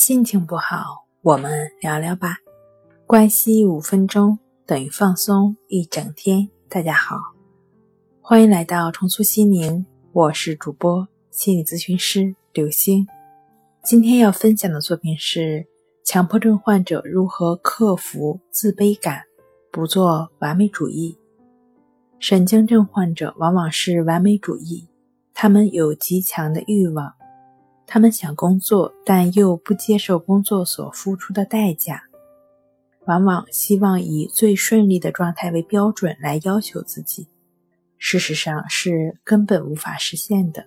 [0.00, 2.38] 心情不好，我们聊聊吧。
[3.06, 6.48] 关系五分钟等于放松一整天。
[6.70, 7.18] 大家好，
[8.22, 13.06] 欢迎来到重塑心灵，我是主播心理咨询师刘星。
[13.84, 15.66] 今天要分享的作品是
[16.02, 19.24] 强迫症患者如何克服自卑感，
[19.70, 21.18] 不做完美主义。
[22.18, 24.88] 神经症患者往往是完美主义，
[25.34, 27.12] 他们有极强的欲望。
[27.92, 32.04] 他们想工作，但又不接受工作所付出的代价，
[33.06, 37.26] 往往希望以最顺利的状态为标准来要求自己，
[37.98, 40.64] 事实上是根本无法实现的。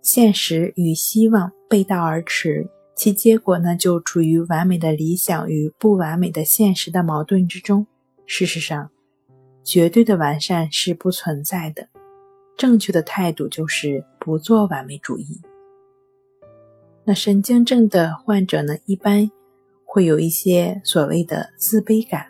[0.00, 7.84] 现实与希望背道而驰，其结果呢，就处于完美的理想与不完美的现实的矛盾之中。
[8.26, 8.88] 事实上，
[9.64, 11.88] 绝对的完善是不存在的，
[12.56, 15.40] 正确的态度就是不做完美主义。
[17.08, 19.30] 那神经症的患者呢，一般
[19.84, 22.26] 会有一些所谓的自卑感，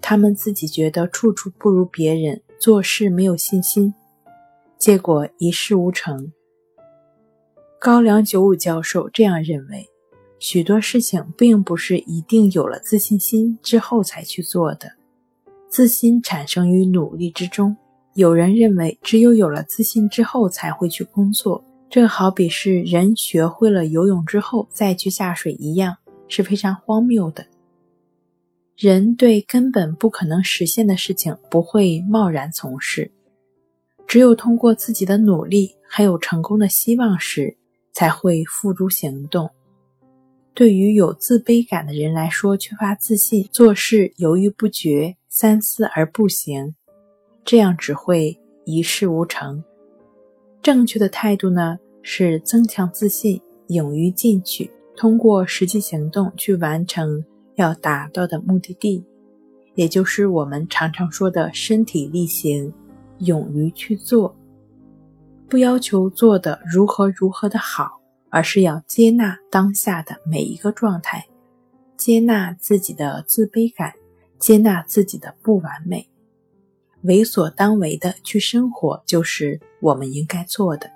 [0.00, 3.94] 他们自己觉得处处不如别人，做事没有信心，
[4.76, 6.32] 结果一事无成。
[7.78, 9.88] 高良九五教授这样认为，
[10.40, 14.90] 许多事情并不是一定有了自信心之后才去做的，
[15.68, 17.76] 自信产生于努力之中。
[18.14, 21.62] 有人认为，只有有了自信之后才会去工作。
[21.94, 27.46] 这好比是人学会了游泳之后再去下水一样，是非常荒谬的。
[28.76, 33.08] 人对根本不可能实现的事情不会贸然从事，
[34.08, 37.56] 只有通过自己的努力还有成功的希望时，
[37.92, 39.48] 才会付诸行动。
[40.52, 46.74] 对于有自卑感的人来说，缺乏自信，做事犹豫不决，三思而不行，
[47.44, 49.62] 这样只会一事无成。
[50.64, 51.78] 正确的态度呢？
[52.00, 57.22] 是增强自信，勇于进取，通过实际行动去完成
[57.56, 59.04] 要达到的目的地，
[59.74, 62.72] 也就是我们常常说的身体力行，
[63.18, 64.34] 勇于去做。
[65.50, 71.26] 不要求做的如何如何的好，而是要接纳当下的每一个状态，
[71.98, 73.92] 接纳自己的自卑感，
[74.38, 76.08] 接纳自己的不完美，
[77.04, 80.90] 为所当为的去生活，就是我们应该做的。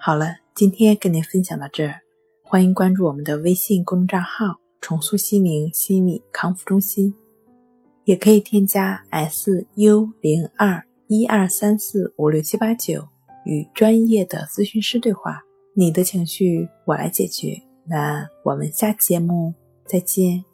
[0.00, 2.00] 好了，今天跟您分享到这儿，
[2.42, 7.14] 欢迎关注我们的微信公众账号“重塑心灵心理康复中心”，
[8.04, 13.06] 也可以添加 s u 零二一二三四五六七八九
[13.44, 15.42] 与专业的咨询师对话。
[15.74, 17.60] 你的情绪我来解决。
[17.86, 19.52] 那我们下期节目
[19.86, 20.53] 再见。